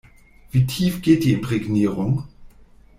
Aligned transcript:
Wie 0.49 0.65
tief 0.65 1.03
geht 1.03 1.25
die 1.25 1.33
Imprägnierung? 1.33 2.23